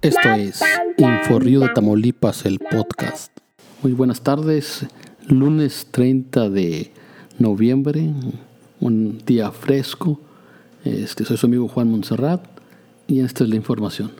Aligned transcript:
Esto 0.00 0.28
es 0.36 0.62
Inforrío 0.96 1.60
de 1.60 1.68
Tamaulipas, 1.70 2.44
el 2.46 2.58
podcast. 2.58 3.32
Muy 3.82 3.92
buenas 3.92 4.22
tardes, 4.22 4.86
lunes 5.26 5.88
30 5.90 6.50
de 6.50 6.92
noviembre, 7.38 8.12
un 8.80 9.18
día 9.24 9.50
fresco. 9.50 10.20
Este, 10.84 11.24
soy 11.24 11.36
su 11.36 11.46
amigo 11.46 11.68
Juan 11.68 11.90
Montserrat 11.90 12.44
y 13.06 13.20
esta 13.20 13.44
es 13.44 13.50
la 13.50 13.56
información. 13.56 14.12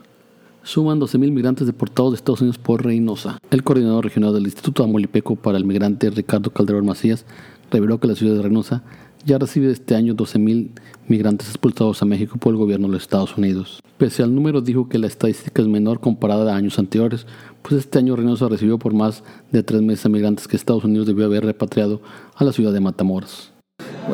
Suman 0.63 0.99
12.000 0.99 1.31
migrantes 1.31 1.65
deportados 1.65 2.11
de 2.11 2.15
Estados 2.17 2.41
Unidos 2.41 2.57
por 2.57 2.83
Reynosa. 2.83 3.39
El 3.49 3.63
coordinador 3.63 4.03
regional 4.03 4.33
del 4.33 4.43
Instituto 4.43 4.83
Tamaulipeco 4.83 5.35
para 5.35 5.57
el 5.57 5.65
Migrante, 5.65 6.09
Ricardo 6.09 6.51
Calderón 6.51 6.85
Macías, 6.85 7.25
reveló 7.71 7.99
que 7.99 8.07
la 8.07 8.15
ciudad 8.15 8.35
de 8.35 8.41
Reynosa 8.41 8.83
ya 9.25 9.37
recibe 9.37 9.71
este 9.71 9.95
año 9.95 10.15
12.000 10.15 10.69
migrantes 11.07 11.49
expulsados 11.49 12.01
a 12.01 12.05
México 12.05 12.37
por 12.37 12.53
el 12.53 12.57
gobierno 12.57 12.87
de 12.87 12.93
los 12.93 13.03
Estados 13.03 13.37
Unidos. 13.37 13.81
Pese 13.97 14.23
al 14.23 14.33
número, 14.33 14.61
dijo 14.61 14.87
que 14.87 14.97
la 14.97 15.07
estadística 15.07 15.61
es 15.61 15.67
menor 15.67 15.99
comparada 15.99 16.53
a 16.53 16.55
años 16.55 16.79
anteriores, 16.79 17.25
pues 17.61 17.81
este 17.81 17.99
año 17.99 18.15
Reynosa 18.15 18.47
recibió 18.47 18.79
por 18.79 18.93
más 18.93 19.23
de 19.51 19.63
tres 19.63 19.81
meses 19.81 20.09
migrantes 20.09 20.47
que 20.47 20.55
Estados 20.55 20.85
Unidos 20.85 21.07
debió 21.07 21.25
haber 21.25 21.45
repatriado 21.45 22.01
a 22.35 22.43
la 22.43 22.53
ciudad 22.53 22.71
de 22.71 22.79
Matamoros. 22.79 23.51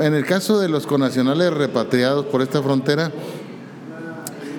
En 0.02 0.13
el 0.13 0.26
caso 0.26 0.60
de 0.60 0.70
los 0.70 0.88
conacionales 0.88 1.54
repatriados 1.54 2.26
por 2.26 2.41
esta 2.41 2.62
frontera, 2.62 3.12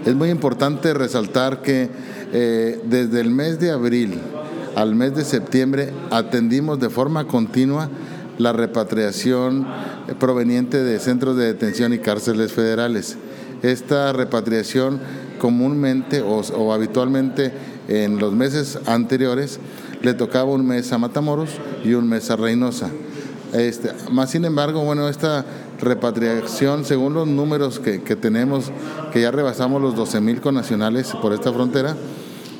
es 0.06 0.14
muy 0.14 0.30
importante 0.30 0.94
resaltar 0.94 1.62
que 1.62 1.90
eh, 2.32 2.80
desde 2.84 3.20
el 3.20 3.30
mes 3.30 3.58
de 3.58 3.70
abril 3.70 4.14
al 4.76 4.94
mes 4.94 5.14
de 5.16 5.24
septiembre 5.24 5.92
atendimos 6.10 6.78
de 6.78 6.90
forma 6.90 7.26
continua 7.26 7.90
la 8.38 8.52
repatriación 8.52 9.66
proveniente 10.18 10.82
de 10.82 10.98
centros 10.98 11.36
de 11.36 11.46
detención 11.46 11.92
y 11.92 11.98
cárceles 11.98 12.52
federales. 12.52 13.16
Esta 13.62 14.12
repatriación 14.12 15.00
comúnmente 15.38 16.22
o, 16.22 16.72
habitualmente 16.72 17.52
en 17.88 18.18
los 18.18 18.32
meses 18.32 18.78
anteriores 18.86 19.60
le 20.02 20.14
tocaba 20.14 20.50
un 20.50 20.66
mes 20.66 20.92
a 20.92 20.98
Matamoros 20.98 21.50
y 21.84 21.94
un 21.94 22.08
mes 22.08 22.30
a 22.30 22.36
Reynosa. 22.36 22.90
Este, 23.52 23.92
más 24.10 24.30
sin 24.30 24.44
embargo, 24.44 24.84
bueno, 24.84 25.08
esta 25.08 25.44
repatriación, 25.80 26.84
según 26.84 27.14
los 27.14 27.26
números 27.26 27.78
que, 27.78 28.02
que 28.02 28.16
tenemos, 28.16 28.70
que 29.12 29.20
ya 29.20 29.30
rebasamos 29.30 29.80
los 29.80 29.94
12 29.94 30.20
mil 30.20 30.40
conacionales 30.40 31.12
por 31.22 31.32
esta 31.32 31.52
frontera, 31.52 31.96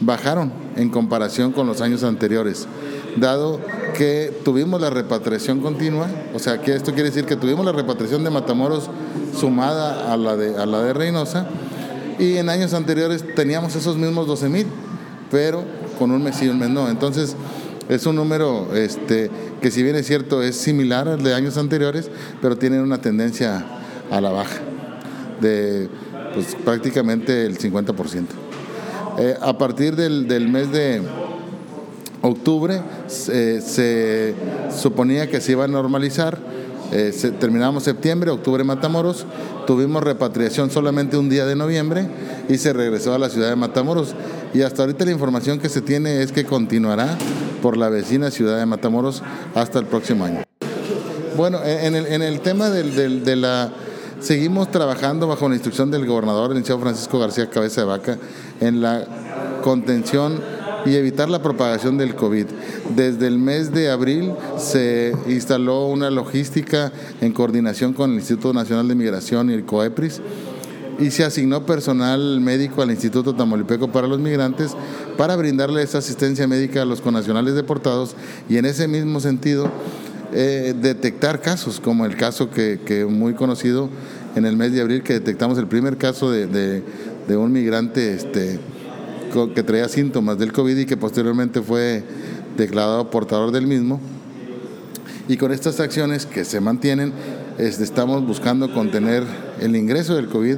bajaron 0.01 0.53
en 0.77 0.91
comparación 0.91 1.53
con 1.53 1.67
los 1.67 1.81
años 1.81 2.05
anteriores, 2.05 2.67
dado 3.17 3.61
que 3.97 4.33
tuvimos 4.45 4.81
la 4.81 4.91
repatriación 4.91 5.61
continua, 5.61 6.07
o 6.35 6.39
sea 6.39 6.61
que 6.61 6.75
esto 6.75 6.93
quiere 6.93 7.09
decir 7.09 7.25
que 7.25 7.37
tuvimos 7.37 7.65
la 7.65 7.73
repatriación 7.73 8.25
de 8.25 8.31
Matamoros 8.31 8.91
sumada 9.39 10.13
a 10.13 10.17
la 10.17 10.37
de, 10.37 10.57
a 10.57 10.67
la 10.67 10.83
de 10.83 10.93
Reynosa, 10.93 11.49
y 12.19 12.37
en 12.37 12.49
años 12.49 12.75
anteriores 12.75 13.25
teníamos 13.35 13.75
esos 13.75 13.97
mismos 13.97 14.27
12 14.27 14.49
mil, 14.49 14.67
pero 15.31 15.65
con 15.99 16.11
un 16.11 16.23
mes 16.23 16.41
y 16.43 16.49
un 16.49 16.59
mes 16.59 16.71
no. 16.71 16.89
Entonces 16.89 17.37
es 17.89 18.07
un 18.07 18.17
número 18.17 18.75
este, 18.75 19.31
que 19.61 19.71
si 19.71 19.83
bien 19.83 19.97
es 19.97 20.07
cierto 20.07 20.43
es 20.43 20.57
similar 20.57 21.09
al 21.09 21.23
de 21.23 21.35
años 21.35 21.57
anteriores, 21.57 22.11
pero 22.41 22.57
tiene 22.57 22.81
una 22.81 23.01
tendencia 23.01 23.65
a 24.11 24.21
la 24.21 24.31
baja 24.31 24.61
de 25.41 25.89
pues, 26.35 26.55
prácticamente 26.65 27.45
el 27.47 27.59
50%. 27.59 28.25
Eh, 29.19 29.35
a 29.41 29.57
partir 29.57 29.97
del, 29.97 30.29
del 30.29 30.49
mes 30.49 30.71
de 30.73 31.01
octubre 32.23 32.81
se 33.07 34.35
suponía 34.77 35.29
que 35.29 35.41
se 35.41 35.53
iba 35.53 35.65
a 35.65 35.69
normalizar. 35.69 36.39
Eh, 36.93 37.13
terminamos 37.41 37.83
septiembre, 37.83 38.31
octubre 38.31 38.63
Matamoros, 38.63 39.27
tuvimos 39.67 40.05
repatriación 40.05 40.71
solamente 40.71 41.17
un 41.17 41.29
día 41.29 41.45
de 41.45 41.57
noviembre 41.57 42.07
y 42.49 42.59
se 42.59 42.73
regresó 42.73 43.13
a 43.13 43.19
la 43.19 43.29
ciudad 43.29 43.49
de 43.49 43.57
Matamoros. 43.57 44.15
Y 44.55 44.63
hasta 44.63 44.83
ahorita 44.83 45.05
la 45.05 45.11
información 45.11 45.59
que 45.59 45.69
se 45.69 45.81
tiene 45.81 46.23
es 46.23 46.31
que 46.31 46.45
continuará 46.45 47.19
por 47.61 47.77
la 47.77 47.89
vecina 47.89 48.31
ciudad 48.31 48.59
de 48.59 48.67
Matamoros 48.67 49.23
hasta 49.55 49.81
el 49.81 49.87
próximo 49.87 50.25
año. 50.25 50.45
Bueno, 51.37 51.59
en 51.65 51.95
el, 52.23 52.41
tema 52.41 52.71
del, 52.71 53.25
de 53.25 53.37
la... 53.37 53.71
Seguimos 54.21 54.71
trabajando 54.71 55.27
bajo 55.27 55.49
la 55.49 55.57
instrucción 55.57 55.91
del 55.91 56.07
gobernador, 56.07 56.51
el 56.51 56.55
licenciado 56.55 56.81
Francisco 56.81 57.19
García 57.19 57.51
Cabeza 57.51 57.83
de 57.83 57.87
Vaca, 57.87 58.19
en 58.61 58.81
la 58.81 59.05
contención 59.63 60.41
y 60.87 60.95
evitar 60.95 61.29
la 61.29 61.43
propagación 61.43 61.99
del 61.99 62.15
COVID. 62.15 62.47
Desde 62.95 63.27
el 63.27 63.39
mes 63.39 63.73
de 63.73 63.91
abril 63.91 64.33
se 64.57 65.13
instaló 65.29 65.87
una 65.87 66.11
logística 66.11 66.93
en 67.21 67.33
coordinación 67.33 67.93
con 67.93 68.11
el 68.11 68.17
Instituto 68.17 68.53
Nacional 68.53 68.89
de 68.89 68.95
Migración 68.95 69.51
y 69.51 69.55
el 69.55 69.65
COEPRIS 69.65 70.21
y 70.99 71.11
se 71.11 71.25
asignó 71.25 71.67
personal 71.67 72.41
médico 72.41 72.83
al 72.83 72.91
Instituto 72.91 73.35
Tamaulipeco 73.35 73.89
para 73.89 74.07
los 74.07 74.19
Migrantes 74.19 74.75
para 75.19 75.37
brindarle 75.37 75.83
esa 75.83 75.99
asistencia 75.99 76.47
médica 76.47 76.83
a 76.83 76.85
los 76.85 77.01
conacionales 77.01 77.55
deportados 77.55 78.15
y 78.49 78.57
en 78.57 78.65
ese 78.65 78.89
mismo 78.89 79.21
sentido 79.21 79.71
eh, 80.33 80.75
detectar 80.81 81.41
casos, 81.41 81.81
como 81.81 82.07
el 82.07 82.17
caso 82.17 82.51
que, 82.51 83.07
muy 83.09 83.35
conocido 83.35 83.91
en 84.35 84.45
el 84.45 84.57
mes 84.57 84.73
de 84.73 84.81
abril, 84.81 85.03
que 85.03 85.15
detectamos 85.15 85.59
el 85.59 85.67
primer 85.67 85.97
caso 85.97 86.31
de, 86.31 86.47
de 86.47 87.37
un 87.37 87.53
migrante 87.53 88.15
este, 88.15 88.59
que 89.55 89.63
traía 89.63 89.89
síntomas 89.89 90.39
del 90.39 90.53
COVID 90.53 90.77
y 90.79 90.87
que 90.87 90.97
posteriormente 90.97 91.61
fue 91.61 92.03
declarado 92.57 93.11
portador 93.11 93.53
del 93.53 93.67
mismo. 93.67 94.01
Y 95.29 95.37
con 95.37 95.53
estas 95.53 95.79
acciones 95.81 96.25
que 96.25 96.45
se 96.45 96.61
mantienen, 96.61 97.13
este, 97.59 97.85
estamos 97.85 98.27
buscando 98.27 98.73
contener 98.73 99.25
el 99.61 99.77
ingreso 99.77 100.15
del 100.15 100.29
COVID 100.29 100.57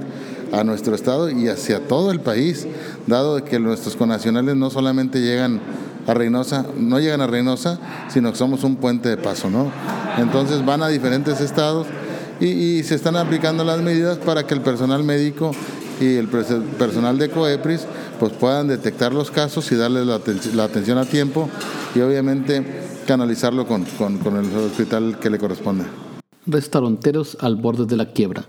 a 0.53 0.65
nuestro 0.65 0.95
estado 0.95 1.31
y 1.31 1.49
hacia 1.49 1.87
todo 1.87 2.11
el 2.11 2.21
país, 2.21 2.67
dado 3.07 3.45
que 3.45 3.59
nuestros 3.59 3.97
conacionales 3.97 4.57
no 4.57 4.71
solamente 4.71 5.21
llegan 5.21 5.61
a 6.07 6.15
Reynosa, 6.15 6.65
no 6.77 7.01
llegan 7.01 7.21
a 7.21 7.27
Reynosa, 7.27 7.79
sino 8.09 8.31
que 8.33 8.39
somos 8.39 8.65
un 8.65 8.77
puente 8.77 9.09
de 9.09 9.17
paso, 9.17 9.51
¿no? 9.51 9.71
Entonces 10.19 10.65
van 10.65 10.83
a 10.83 10.89
diferentes 10.89 11.41
estados 11.41 11.87
y, 12.41 12.47
y 12.47 12.83
se 12.83 12.95
están 12.95 13.17
aplicando 13.17 13.65
las 13.65 13.81
medidas 13.83 14.19
para 14.19 14.47
que 14.47 14.55
el 14.55 14.61
personal 14.61 15.03
médico 15.03 15.51
y 16.01 16.17
el 16.17 16.29
personal 16.29 17.19
de 17.19 17.29
COEPRIS 17.29 17.87
pues 18.19 18.33
puedan 18.33 18.69
detectar 18.69 19.13
los 19.13 19.31
casos 19.31 19.71
y 19.73 19.77
darles 19.77 20.07
la, 20.07 20.65
atención 20.65 20.99
a 20.99 21.05
tiempo 21.05 21.49
y 21.95 22.01
obviamente 22.01 22.65
canalizarlo 23.07 23.67
con, 23.67 23.83
el 23.83 24.57
hospital 24.57 25.19
que 25.19 25.31
le 25.31 25.39
corresponde. 25.39 25.85
Restauranteros 26.47 27.37
al 27.41 27.57
borde 27.57 27.87
de 27.87 27.97
la 27.97 28.13
quiebra. 28.13 28.47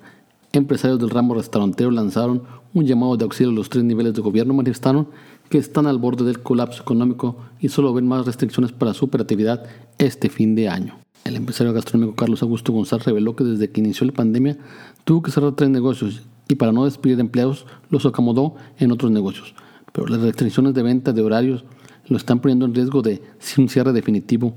Empresarios 0.52 1.00
del 1.00 1.10
ramo 1.10 1.36
restaurantero 1.36 1.92
lanzaron 1.92 2.44
un 2.74 2.86
llamado 2.86 3.18
de 3.18 3.24
auxilio 3.24 3.52
a 3.52 3.56
los 3.56 3.70
tres 3.70 3.84
niveles 3.84 4.14
de 4.14 4.22
gobierno. 4.22 4.54
Manifestaron 4.54 5.08
que 5.50 5.58
están 5.58 5.88
al 5.88 5.98
borde 5.98 6.26
del 6.26 6.42
colapso 6.42 6.82
económico 6.82 7.38
y 7.60 7.70
solo 7.70 7.94
ven 7.94 8.08
más 8.08 8.26
restricciones 8.26 8.72
para 8.72 8.94
su 8.94 9.06
operatividad 9.06 9.66
este 9.98 10.30
fin 10.30 10.56
de 10.56 10.70
año. 10.70 10.98
El 11.26 11.36
empresario 11.36 11.74
gastronómico 11.74 12.16
Carlos 12.16 12.42
Augusto 12.42 12.72
González 12.72 13.06
reveló 13.06 13.36
que 13.36 13.44
desde 13.44 13.70
que 13.70 13.82
inició 13.82 14.08
la 14.08 14.14
pandemia 14.14 14.58
tuvo 15.04 15.22
que 15.22 15.32
cerrar 15.32 15.54
tres 15.54 15.70
negocios 15.70 16.24
y 16.50 16.56
para 16.56 16.72
no 16.72 16.86
despedir 16.86 17.20
empleados 17.20 17.66
los 17.90 18.06
acomodó 18.06 18.56
en 18.80 18.92
otros 18.92 19.12
negocios. 19.12 19.54
Pero 19.94 20.08
las 20.08 20.20
restricciones 20.20 20.74
de 20.74 20.84
venta 20.84 21.14
de 21.14 21.22
horarios 21.22 21.64
lo 22.08 22.18
están 22.18 22.40
poniendo 22.40 22.66
en 22.66 22.74
riesgo 22.74 23.02
de 23.02 23.22
un 23.58 23.70
cierre 23.70 23.94
definitivo. 23.94 24.54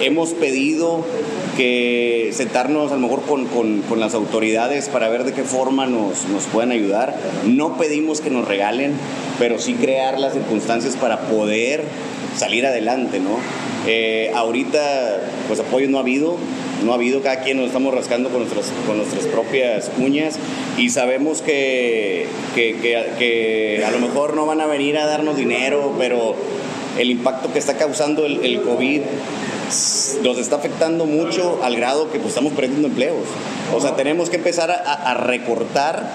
Hemos 0.00 0.30
pedido 0.30 1.04
que 1.56 2.30
sentarnos 2.32 2.92
a 2.92 2.94
lo 2.94 3.00
mejor 3.00 3.22
con, 3.22 3.46
con, 3.46 3.82
con, 3.82 4.00
las 4.00 4.14
autoridades 4.14 4.88
para 4.88 5.08
ver 5.08 5.24
de 5.24 5.32
qué 5.32 5.42
forma 5.42 5.86
nos, 5.86 6.26
nos 6.28 6.44
pueden 6.44 6.70
ayudar. 6.70 7.14
No 7.46 7.76
pedimos 7.76 8.20
que 8.20 8.30
nos 8.30 8.46
regalen, 8.46 8.92
pero 9.38 9.58
sí 9.58 9.74
crear 9.74 10.18
las 10.18 10.32
circunstancias 10.32 10.96
para 10.96 11.28
poder 11.28 11.84
salir 12.36 12.64
adelante, 12.64 13.18
¿no? 13.18 13.38
Eh, 13.86 14.30
ahorita, 14.34 15.20
pues 15.48 15.60
apoyo 15.60 15.88
no 15.88 15.98
ha 15.98 16.02
habido, 16.02 16.36
no 16.84 16.92
ha 16.92 16.94
habido, 16.94 17.22
cada 17.22 17.40
quien 17.40 17.56
nos 17.56 17.66
estamos 17.66 17.94
rascando 17.94 18.30
con 18.30 18.40
nuestras, 18.40 18.72
con 18.86 18.98
nuestras 18.98 19.26
propias 19.26 19.90
uñas 19.98 20.38
y 20.76 20.90
sabemos 20.90 21.42
que, 21.42 22.26
que, 22.54 23.84
a 23.86 23.90
lo 23.90 23.98
mejor 23.98 24.34
no 24.34 24.46
van 24.46 24.60
a 24.60 24.66
venir 24.66 24.96
a 24.98 25.06
darnos 25.06 25.36
dinero, 25.36 25.94
pero 25.98 26.34
el 26.98 27.10
impacto 27.10 27.52
que 27.52 27.58
está 27.58 27.76
causando 27.76 28.24
el, 28.26 28.62
COVID 28.62 29.02
nos 30.22 30.38
está 30.38 30.56
afectando 30.56 31.04
mucho 31.04 31.60
al 31.62 31.76
grado 31.76 32.10
que 32.10 32.18
pues, 32.18 32.30
estamos 32.30 32.52
perdiendo 32.52 32.88
empleos. 32.88 33.26
O 33.74 33.80
sea, 33.80 33.96
tenemos 33.96 34.30
que 34.30 34.36
empezar 34.36 34.70
a, 34.70 35.14
recortar 35.14 36.10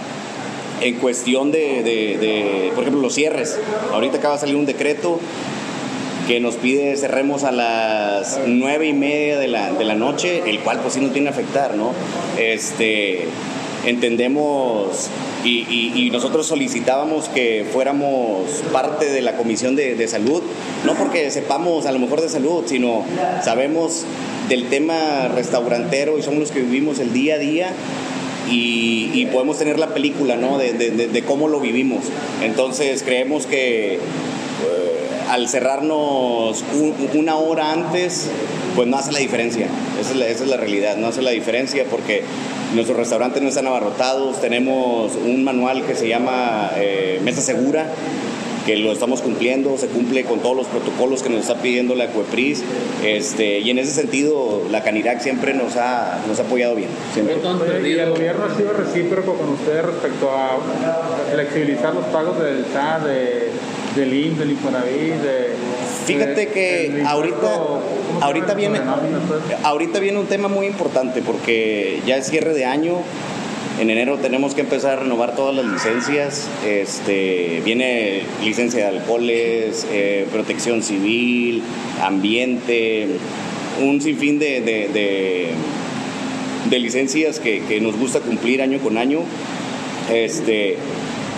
en 0.82 0.96
cuestión 0.96 1.52
de, 1.52 1.84
de, 1.84 2.72
por 2.74 2.84
ejemplo, 2.84 3.02
los 3.02 3.14
cierres. 3.14 3.60
Ahorita 3.92 4.18
acaba 4.18 4.36
de 4.36 4.42
salir 4.42 4.56
un 4.56 4.66
decreto 4.66 5.20
que 6.28 6.40
nos 6.40 6.56
pide 6.56 6.96
cerremos 6.96 7.44
a 7.44 7.52
las 7.52 8.40
nueve 8.48 8.88
y 8.88 8.94
media 8.94 9.40
de 9.40 9.48
la, 9.48 9.72
de 9.72 9.84
la 9.86 9.96
noche, 9.96 10.44
el 10.50 10.60
cual 10.60 10.80
pues 10.80 10.94
sí 10.94 11.02
nos 11.02 11.12
tiene 11.12 11.30
que 11.30 11.34
afectar, 11.34 11.76
¿no? 11.76 11.92
Este, 12.38 13.28
entendemos 13.86 15.10
y, 15.44 16.10
nosotros 16.12 16.48
solicitábamos 16.48 17.28
que 17.28 17.66
fuéramos 17.74 18.48
parte 18.72 19.10
de 19.10 19.22
la 19.22 19.36
comisión 19.36 19.76
de, 19.76 19.96
de, 19.96 20.08
salud, 20.08 20.42
no 20.86 20.94
porque 20.94 21.32
sepamos 21.32 21.86
a 21.86 21.92
lo 21.92 22.00
mejor 22.00 22.22
de 22.22 22.30
salud, 22.30 22.64
sino 22.68 23.04
sabemos 23.44 24.06
del 24.48 24.70
tema 24.70 25.28
restaurantero 25.34 26.18
y 26.18 26.22
somos 26.22 26.40
los 26.40 26.52
que 26.52 26.62
vivimos 26.62 27.00
el 27.00 27.14
día 27.14 27.36
a 27.36 27.40
día 27.40 27.74
y, 28.50 29.28
podemos 29.32 29.58
tener 29.58 29.80
la 29.80 29.94
película 29.94 30.36
¿no? 30.36 30.58
de, 30.58 31.24
cómo 31.26 31.48
lo 31.48 31.60
vivimos. 31.60 32.06
Entonces 32.44 33.04
creemos 33.04 33.46
que 33.46 34.00
al 35.34 35.48
cerrarnos 35.48 36.64
una 37.16 37.38
hora 37.38 37.72
antes, 37.72 38.30
pues 38.76 38.88
no 38.88 38.98
hace 38.98 39.12
la 39.12 39.18
diferencia. 39.18 39.66
Esa 40.00 40.14
es 40.28 40.48
la, 40.48 40.58
realidad, 40.58 40.96
no 40.98 41.08
hace 41.08 41.24
la 41.24 41.32
diferencia 41.32 41.86
porque 41.90 42.22
nuestros 42.76 42.96
restaurantes 43.00 43.42
no 43.42 43.50
están 43.50 43.66
abarrotados, 43.66 44.40
tenemos 44.42 45.16
un 45.16 45.44
manual 45.44 45.88
que 45.88 45.96
se 45.96 46.08
llama 46.08 46.70
eh, 46.76 47.20
Mesa 47.24 47.42
Segura, 47.42 47.88
que 48.68 48.78
lo 48.78 48.92
estamos 48.92 49.24
cumpliendo, 49.24 49.76
se 49.80 49.88
cumple 49.88 50.24
con 50.24 50.40
todos 50.40 50.56
los 50.56 50.68
protocolos 50.68 51.24
que 51.24 51.30
nos 51.30 51.40
está 51.40 51.56
pidiendo 51.56 51.96
la 51.96 52.10
CUEPRIS, 52.10 52.64
este, 53.04 53.58
y 53.58 53.72
en 53.72 53.80
ese 53.80 53.92
sentido 53.92 54.62
la 54.70 54.84
Canirac 54.84 55.20
siempre 55.20 55.56
nos 55.56 55.78
ha, 55.78 56.20
nos 56.28 56.40
ha 56.40 56.44
apoyado 56.44 56.76
bien. 56.76 56.90
Siempre. 57.12 57.38
¿Y 57.90 57.98
el 57.98 58.12
gobierno 58.12 58.46
ha 58.46 58.56
sido 58.56 58.72
recíproco 58.74 59.34
con 59.34 59.50
ustedes 59.50 59.84
respecto 59.84 60.30
a 60.30 60.60
flexibilizar 61.34 61.96
los 61.96 62.06
pagos 62.06 62.40
del 62.40 62.66
SAT, 62.72 63.04
de, 63.06 63.50
del 63.96 64.14
INS, 64.14 64.40
del 64.40 64.52
Infonavit, 64.52 65.14
de... 65.16 65.54
Fíjate 66.06 66.48
que 66.48 67.04
ahorita, 67.06 67.62
ahorita, 68.22 68.54
viene, 68.56 68.80
ahorita 69.64 70.00
viene 70.00 70.20
un 70.20 70.26
tema 70.26 70.50
muy 70.50 70.66
importante 70.66 71.22
porque 71.22 72.02
ya 72.06 72.18
es 72.18 72.28
cierre 72.28 72.54
de 72.54 72.66
año, 72.66 72.98
en 73.80 73.90
enero 73.90 74.18
tenemos 74.20 74.54
que 74.54 74.62
empezar 74.62 75.00
a 75.00 75.02
renovar 75.02 75.36
todas 75.36 75.56
las 75.56 75.66
licencias. 75.66 76.48
Este, 76.66 77.62
viene 77.66 78.22
licencia 78.44 78.82
de 78.82 78.98
alcoholes, 79.00 79.88
eh, 79.92 80.28
protección 80.32 80.84
civil, 80.84 81.64
ambiente, 82.02 83.08
un 83.82 84.00
sinfín 84.00 84.38
de, 84.38 84.62
de, 86.70 86.80
licencias 86.80 87.40
que, 87.40 87.80
nos 87.82 87.98
gusta 87.98 88.20
cumplir 88.20 88.62
año 88.62 88.80
con 88.80 88.98
año. 88.98 89.22
Este, 90.12 90.78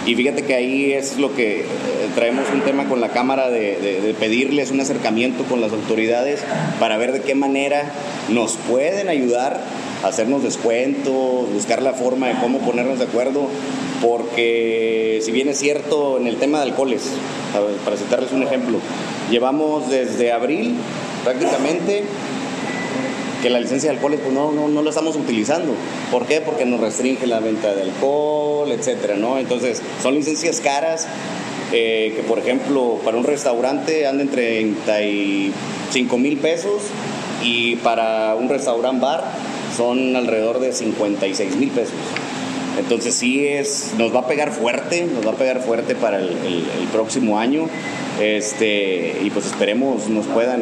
y 0.06 0.16
fíjate 0.16 0.44
que 0.44 0.54
ahí 0.54 0.94
es 0.94 1.18
lo 1.18 1.34
que 1.34 1.62
eh, 1.62 1.66
traemos 2.14 2.46
un 2.54 2.62
tema 2.62 2.88
con 2.88 3.02
la 3.02 3.10
Cámara 3.10 3.50
de, 3.50 4.16
pedirles 4.20 4.72
un 4.72 4.80
acercamiento 4.80 5.44
con 5.46 5.62
las 5.62 5.72
autoridades 5.72 6.42
para 6.80 6.98
ver 6.98 7.12
de 7.12 7.22
qué 7.22 7.36
manera 7.36 7.92
nos 8.30 8.56
pueden 8.56 9.10
ayudar 9.10 9.62
hacernos 10.04 10.44
descuentos, 10.44 11.52
buscar 11.52 11.82
la 11.82 11.94
forma 11.94 12.28
de 12.28 12.36
cómo 12.36 12.60
ponernos 12.60 13.00
de 13.00 13.06
acuerdo, 13.06 13.48
porque 14.04 15.20
si 15.24 15.32
bien 15.32 15.50
es 15.50 15.58
cierto 15.58 16.18
en 16.20 16.28
el 16.28 16.38
tema 16.38 16.60
de 16.60 16.66
alcoholes, 16.66 17.10
para 17.84 17.98
citarles 17.98 18.32
un 18.32 18.44
ejemplo, 18.44 18.78
llevamos 19.32 19.90
desde 19.90 20.32
abril 20.32 20.76
prácticamente 21.24 22.04
que 23.46 23.52
la 23.52 23.60
licencia 23.60 23.92
de 23.92 23.98
alcoholes 23.98 24.22
pues 24.22 24.34
no, 24.34 24.52
no, 24.52 24.68
no 24.68 24.82
la 24.82 24.90
estamos 24.90 25.16
utilizando. 25.16 25.76
¿Por 26.12 26.26
qué? 26.26 26.42
Porque 26.42 26.66
nos 26.66 26.80
restringe 26.80 27.28
la 27.28 27.40
venta 27.40 27.76
de 27.76 27.84
alcohol, 27.84 28.72
etcétera, 28.72 29.18
¿no? 29.18 29.38
Entonces, 29.38 29.84
son 30.02 30.16
licencias 30.16 30.62
caras 30.62 31.08
eh, 31.72 32.14
que, 32.16 32.24
por 32.24 32.40
ejemplo, 32.40 33.00
para 33.06 33.18
un 33.18 33.24
restaurante 33.24 34.08
anda 34.08 34.24
entre 34.24 34.62
35 34.86 36.18
mil 36.18 36.38
pesos 36.40 36.82
y 37.44 37.76
para 37.76 38.34
un 38.34 38.50
restaurante 38.50 39.00
bar 39.00 39.24
son 39.78 40.16
alrededor 40.16 40.60
de 40.60 40.74
56 40.74 41.56
mil 41.58 41.70
pesos. 41.70 41.94
Entonces 42.80 43.14
sí 43.14 43.48
es, 43.48 43.94
nos 44.00 44.14
va 44.14 44.22
a 44.22 44.28
pegar 44.28 44.54
fuerte, 44.54 45.06
nos 45.06 45.24
va 45.24 45.34
a 45.34 45.36
pegar 45.36 45.62
fuerte 45.62 45.94
para 45.94 46.18
el, 46.18 46.66
próximo 46.92 47.38
año. 47.38 47.68
Este, 48.20 49.20
y 49.22 49.30
pues 49.30 49.46
esperemos 49.46 50.08
nos 50.08 50.26
puedan, 50.28 50.62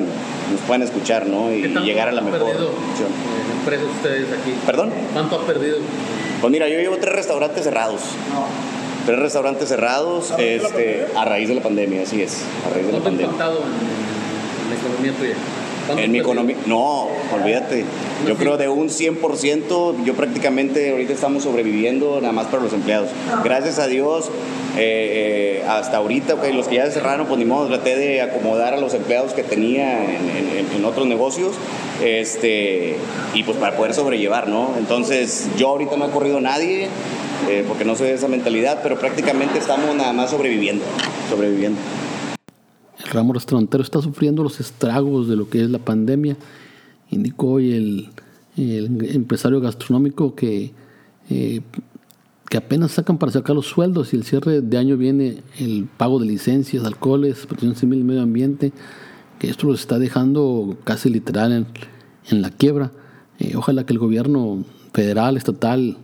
nos 0.51 0.61
puedan 0.65 0.81
escuchar, 0.81 1.27
¿no? 1.27 1.51
Y, 1.53 1.61
llegar 1.83 2.07
a 2.09 2.11
la 2.11 2.21
mejor 2.21 2.45
perdido, 2.45 2.69
eh, 2.69 3.85
ustedes 3.97 4.27
aquí? 4.31 4.53
¿Perdón? 4.65 4.91
¿Cuánto 5.13 5.35
ha 5.35 5.45
perdido? 5.45 5.77
Pues 6.41 6.51
mira, 6.51 6.67
yo 6.67 6.79
llevo 6.79 6.97
tres 6.97 7.13
restaurantes 7.13 7.63
cerrados. 7.63 8.01
Tres 9.05 9.19
restaurantes 9.19 9.69
cerrados 9.69 10.33
este, 10.37 11.07
a 11.15 11.25
raíz 11.25 11.49
de 11.49 11.55
la 11.55 11.61
pandemia, 11.61 12.03
así 12.03 12.21
es. 12.21 12.43
A 12.65 12.73
raíz 12.73 12.87
de 12.87 12.93
la 12.93 12.99
pandemia. 12.99 13.29
en, 13.29 13.41
en 13.41 14.69
la 14.69 14.75
economía 14.75 15.11
tuya? 15.13 15.35
En 15.89 16.11
mi 16.11 16.19
economía, 16.19 16.55
no, 16.65 17.09
olvídate. 17.33 17.83
Yo 18.25 18.35
creo 18.35 18.57
de 18.57 18.69
un 18.69 18.87
100%, 18.87 20.03
yo 20.05 20.13
prácticamente 20.13 20.91
ahorita 20.91 21.11
estamos 21.11 21.43
sobreviviendo 21.43 22.21
nada 22.21 22.31
más 22.31 22.47
para 22.47 22.63
los 22.63 22.71
empleados. 22.71 23.09
Gracias 23.43 23.79
a 23.79 23.87
Dios, 23.87 24.29
eh, 24.75 25.61
eh, 25.61 25.65
hasta 25.67 25.97
ahorita, 25.97 26.35
okay, 26.35 26.53
los 26.53 26.67
que 26.67 26.75
ya 26.75 26.89
cerraron, 26.89 27.27
pues 27.27 27.39
ni 27.39 27.45
modo, 27.45 27.67
traté 27.67 27.95
de 27.95 28.21
acomodar 28.21 28.73
a 28.73 28.77
los 28.77 28.93
empleados 28.93 29.33
que 29.33 29.43
tenía 29.43 30.03
en, 30.03 30.85
otros 30.85 31.07
negocios, 31.07 31.53
este, 32.03 32.97
y 33.33 33.43
pues 33.43 33.57
para 33.57 33.77
poder 33.77 33.93
sobrellevar, 33.93 34.49
¿no? 34.49 34.75
Entonces, 34.77 35.47
yo 35.57 35.69
ahorita 35.69 35.95
no 35.95 36.07
he 36.07 36.09
corrido 36.09 36.41
nadie, 36.41 36.89
eh, 37.49 37.63
porque 37.67 37.85
no 37.85 37.95
soy 37.95 38.07
de 38.07 38.15
esa 38.15 38.27
mentalidad, 38.27 38.81
pero 38.83 38.99
prácticamente 38.99 39.59
estamos 39.59 39.95
nada 39.95 40.11
más 40.11 40.29
sobreviviendo, 40.29 40.83
sobreviviendo 41.29 41.79
ramo 43.13 43.33
restaurantero 43.33 43.83
está 43.83 44.01
sufriendo 44.01 44.43
los 44.43 44.59
estragos 44.59 45.27
de 45.27 45.35
lo 45.35 45.49
que 45.49 45.61
es 45.61 45.69
la 45.69 45.79
pandemia. 45.79 46.35
Indicó 47.11 47.53
hoy 47.53 47.73
el, 47.73 48.09
empresario 48.55 49.61
gastronómico 49.61 50.35
que, 50.35 50.71
eh, 51.29 51.61
que 52.49 52.57
apenas 52.57 52.91
sacan 52.91 53.17
para 53.17 53.31
sacar 53.31 53.55
los 53.55 53.67
sueldos 53.67 54.13
y 54.13 54.17
el 54.17 54.23
cierre 54.23 54.61
de 54.61 54.77
año 54.77 54.97
viene 54.97 55.43
el 55.57 55.87
pago 55.97 56.19
de 56.19 56.25
licencias, 56.25 56.85
alcoholes, 56.85 57.45
protección 57.45 57.75
civil 57.75 57.99
y 57.99 58.03
medio 58.03 58.21
ambiente, 58.21 58.73
que 59.39 59.49
esto 59.49 59.67
los 59.67 59.79
está 59.79 59.99
dejando 59.99 60.77
casi 60.83 61.09
literal 61.09 61.65
en, 62.29 62.41
la 62.41 62.49
quiebra. 62.49 62.91
Eh, 63.39 63.53
ojalá 63.55 63.85
que 63.85 63.93
el 63.93 63.99
gobierno 63.99 64.63
federal, 64.93 65.37
estatal, 65.37 65.97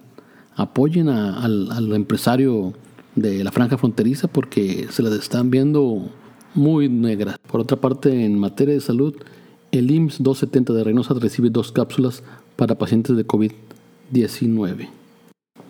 apoyen 0.55 1.09
al, 1.09 1.71
al 1.71 1.93
empresario 1.93 2.73
de 3.15 3.43
la 3.43 3.51
franja 3.51 3.77
fronteriza 3.77 4.27
porque 4.27 4.87
se 4.89 5.03
las 5.03 5.13
están 5.13 5.49
viendo 5.51 6.09
muy 6.55 6.89
negra. 6.89 7.37
Por 7.51 7.61
otra 7.61 7.77
parte, 7.77 8.25
en 8.25 8.37
materia 8.37 8.73
de 8.73 8.81
salud, 8.81 9.15
el 9.71 9.91
IMSS 9.91 10.23
270 10.23 10.73
de 10.73 10.83
Reynosa 10.83 11.13
recibe 11.13 11.49
dos 11.49 11.71
cápsulas 11.71 12.23
para 12.55 12.75
pacientes 12.75 13.15
de 13.15 13.25
COVID-19. 13.25 14.98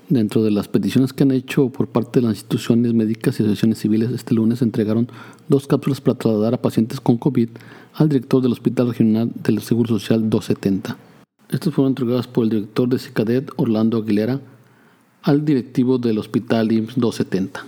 Dentro 0.09 0.41
de 0.41 0.49
las 0.49 0.67
peticiones 0.67 1.13
que 1.13 1.21
han 1.21 1.29
hecho 1.29 1.69
por 1.69 1.87
parte 1.87 2.19
de 2.19 2.25
las 2.25 2.37
instituciones 2.37 2.95
médicas 2.95 3.39
y 3.39 3.43
asociaciones 3.43 3.77
civiles, 3.77 4.09
este 4.09 4.33
lunes 4.33 4.63
entregaron 4.63 5.07
dos 5.47 5.67
cápsulas 5.67 6.01
para 6.01 6.17
trasladar 6.17 6.55
a 6.55 6.61
pacientes 6.63 6.99
con 6.99 7.17
COVID 7.17 7.49
al 7.93 8.09
director 8.09 8.41
del 8.41 8.53
Hospital 8.53 8.87
Regional 8.87 9.31
del 9.35 9.61
Seguro 9.61 9.99
Social 9.99 10.27
270. 10.27 10.97
Estas 11.49 11.71
fueron 11.71 11.91
entregadas 11.91 12.25
por 12.25 12.43
el 12.43 12.49
director 12.49 12.89
de 12.89 12.97
CICADET, 12.97 13.51
Orlando 13.57 13.99
Aguilera, 13.99 14.41
al 15.21 15.45
directivo 15.45 15.99
del 15.99 16.17
Hospital 16.17 16.71
IMSS 16.71 16.95
270. 16.95 17.67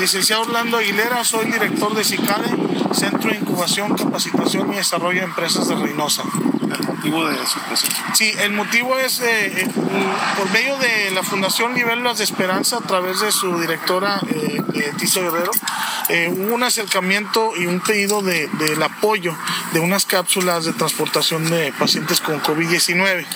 Licenciado 0.00 0.42
Orlando 0.42 0.78
Aguilera, 0.78 1.22
soy 1.22 1.46
director 1.46 1.94
de 1.94 2.02
CICADE, 2.02 2.48
Centro 2.92 3.30
de 3.30 3.36
Incubación, 3.36 3.94
Capacitación 3.94 4.72
y 4.72 4.76
Desarrollo 4.76 5.20
de 5.20 5.26
Empresas 5.26 5.68
de 5.68 5.76
Reynosa. 5.76 6.24
¿El 6.70 6.86
motivo 6.86 7.28
de 7.28 7.36
su 7.46 7.58
presencia? 7.60 8.04
Sí, 8.14 8.32
el 8.40 8.52
motivo 8.52 8.98
es 8.98 9.20
eh, 9.20 9.62
eh, 9.62 9.68
por 10.36 10.50
medio 10.50 10.76
de 10.78 11.10
la 11.12 11.22
Fundación 11.22 11.74
Nivelas 11.74 12.18
de 12.18 12.24
Esperanza, 12.24 12.78
a 12.78 12.80
través 12.80 13.20
de 13.20 13.32
su 13.32 13.58
directora 13.60 14.20
eh, 14.28 14.62
Guerrero, 15.14 15.50
eh, 16.08 16.28
hubo 16.30 16.54
un 16.54 16.62
acercamiento 16.62 17.52
y 17.56 17.66
un 17.66 17.80
pedido 17.80 18.22
de, 18.22 18.48
del 18.48 18.82
apoyo 18.82 19.34
de 19.72 19.80
unas 19.80 20.04
cápsulas 20.04 20.64
de 20.64 20.72
transportación 20.72 21.48
de 21.48 21.72
pacientes 21.78 22.20
con 22.20 22.40
COVID-19. 22.40 23.26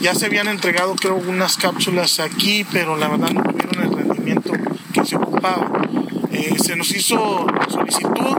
ya 0.00 0.14
se 0.14 0.26
habían 0.26 0.48
entregado, 0.48 0.96
creo, 0.96 1.16
unas 1.16 1.56
cápsulas 1.56 2.18
aquí, 2.18 2.64
pero 2.72 2.96
la 2.96 3.08
verdad 3.08 3.30
no 3.30 3.42
tuvieron 3.42 3.84
el 3.84 3.96
rendimiento 3.96 4.52
se 5.04 5.16
ocupaba. 5.16 5.70
Se 6.62 6.76
nos 6.76 6.90
hizo 6.90 7.46
solicitud, 7.68 8.36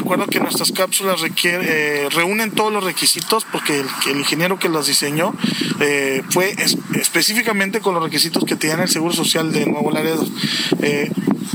de 0.00 0.04
acuerdo 0.06 0.26
que 0.26 0.40
nuestras 0.40 0.72
cápsulas 0.72 1.20
eh, 1.44 2.08
reúnen 2.10 2.52
todos 2.52 2.72
los 2.72 2.82
requisitos, 2.82 3.44
porque 3.52 3.84
el, 4.06 4.18
ingeniero 4.18 4.58
que 4.58 4.70
las 4.70 4.86
diseñó 4.86 5.34
eh, 5.78 6.22
fue 6.30 6.56
específicamente 6.94 7.80
con 7.80 7.92
los 7.92 8.02
requisitos 8.02 8.44
que 8.44 8.56
tenía 8.56 8.82
el 8.82 8.88
Seguro 8.88 9.12
Social 9.12 9.52
de 9.52 9.66
Nuevo 9.66 9.90
Laredo 9.90 10.24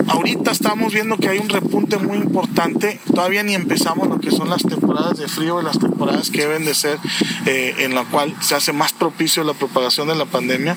ahorita 0.08 0.52
estamos 0.52 0.94
viendo 0.94 1.18
que 1.18 1.30
hay 1.30 1.38
un 1.40 1.50
repunte 1.50 1.98
muy 1.98 2.18
importante. 2.18 3.00
Todavía 3.14 3.44
ni 3.44 3.56
empezamos 3.56 4.08
lo 4.08 4.20
que 4.20 4.32
son 4.32 4.50
las 4.50 4.64
temporadas 4.64 5.18
de 5.18 5.28
frío 5.28 5.62
y 5.62 5.64
las 5.64 5.80
temporadas 5.80 6.30
que 6.30 6.42
deben 6.42 6.66
de 6.66 6.74
ser 6.74 7.00
eh, 7.46 7.76
en 7.80 7.96
la 7.96 8.04
cual 8.06 8.36
se 8.42 8.56
hace 8.56 8.74
más 8.74 8.94
propicio 8.94 9.44
la 9.44 9.54
propagación 9.54 10.08
de 10.08 10.16
la 10.16 10.26
pandemia. 10.26 10.76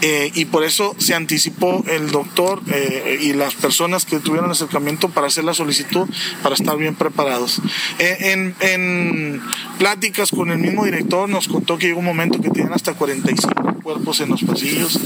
Eh, 0.00 0.30
y 0.34 0.46
por 0.46 0.64
eso 0.64 0.94
se 0.98 1.14
anticipó 1.14 1.84
el 1.86 2.10
doctor 2.10 2.60
eh, 2.72 3.18
y 3.22 3.32
las 3.32 3.54
personas 3.54 4.04
que 4.04 4.18
tuvieron 4.18 4.50
acercamiento 4.50 5.08
para 5.08 5.26
hacer 5.26 5.44
la 5.44 5.54
solicitud 5.54 6.08
para 6.42 6.54
estar 6.54 6.76
bien 6.76 6.94
preparados. 6.94 7.60
en, 7.98 8.54
en 8.60 9.42
pláticas 9.78 10.30
con 10.30 10.50
el 10.50 10.58
mismo 10.58 10.84
director 10.84 11.28
nos 11.28 11.48
contó 11.48 11.78
que 11.78 11.86
llegó 11.86 12.00
un 12.00 12.04
momento 12.04 12.40
que 12.40 12.50
tenían 12.50 12.72
hasta 12.72 12.94
45 12.94 13.80
cuerpos 13.82 14.20
en 14.20 14.30
los 14.30 14.42
pasillos, 14.42 14.98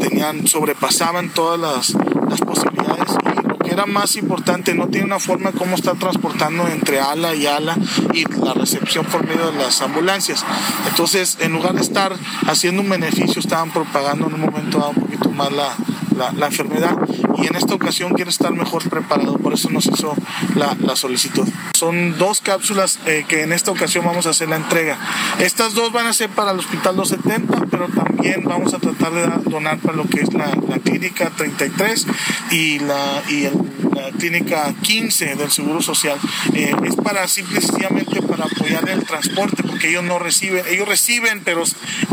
tenían, 0.00 0.46
sobrepasaban 0.46 1.30
todas 1.30 1.60
las, 1.60 1.96
las 2.28 2.40
posibilidades 2.40 3.16
y 3.44 3.48
lo 3.48 3.58
que 3.58 3.70
era 3.70 3.86
más 3.86 4.16
importante, 4.16 4.74
no 4.74 4.88
tiene 4.88 5.06
una 5.06 5.18
forma 5.18 5.52
cómo 5.52 5.76
estar 5.76 5.96
transportando 5.96 6.66
entre 6.68 7.00
ala 7.00 7.34
y 7.34 7.46
ala 7.46 7.76
y 8.12 8.24
la 8.44 8.54
recepción 8.54 9.04
por 9.06 9.26
medio 9.26 9.50
de 9.50 9.58
las 9.58 9.80
ambulancias. 9.82 10.44
Entonces, 10.88 11.38
en 11.40 11.52
lugar 11.52 11.74
de 11.74 11.82
estar 11.82 12.14
haciendo 12.46 12.82
un 12.82 12.88
beneficio, 12.88 13.40
estaban 13.40 13.70
propagando 13.70 14.26
en 14.26 14.34
un 14.34 14.40
momento 14.40 14.78
dado 14.78 14.90
un 14.90 15.02
poquito 15.02 15.30
más 15.30 15.52
la, 15.52 15.74
la, 16.16 16.46
enfermedad 16.46 16.96
y 17.38 17.46
en 17.46 17.56
esta 17.56 17.74
ocasión 17.74 18.12
quiere 18.14 18.30
estar 18.30 18.52
mejor 18.52 18.88
preparado, 18.88 19.38
por 19.38 19.54
eso 19.54 19.70
nos 19.70 19.86
hizo 19.86 20.14
la, 20.54 20.76
la 20.80 20.96
solicitud. 20.96 21.48
Son 21.74 22.16
dos 22.18 22.40
cápsulas 22.40 22.98
eh, 23.06 23.24
que 23.28 23.42
en 23.42 23.52
esta 23.52 23.70
ocasión 23.70 24.04
vamos 24.04 24.26
a 24.26 24.30
hacer 24.30 24.48
la 24.48 24.56
entrega. 24.56 24.98
Estas 25.40 25.74
dos 25.74 25.92
van 25.92 26.06
a 26.06 26.12
ser 26.12 26.30
para 26.30 26.52
el 26.52 26.58
Hospital 26.58 26.96
270, 26.96 27.66
pero 27.70 27.88
también 27.88 28.42
vamos 28.44 28.74
a 28.74 28.78
tratar 28.78 29.12
de 29.12 29.50
donar 29.50 29.78
para 29.78 29.96
lo 29.96 30.04
que 30.04 30.20
es 30.20 30.32
la, 30.32 30.56
la 30.68 30.78
Clínica 30.78 31.30
33 31.30 32.06
y 32.50 32.78
la, 32.80 33.22
y 33.28 33.42
la 33.42 34.10
Clínica 34.18 34.72
15 34.82 35.36
del 35.36 35.50
Seguro 35.50 35.82
Social. 35.82 36.18
Eh, 36.54 36.72
es 36.84 36.96
para 36.96 37.26
simplemente 37.28 38.22
para 38.22 38.44
apoyar 38.44 38.88
el 38.88 39.04
transporte, 39.04 39.62
porque 39.62 39.90
ellos 39.90 40.04
no 40.04 40.18
reciben, 40.18 40.64
ellos 40.68 40.88
reciben, 40.88 41.42
pero 41.44 41.64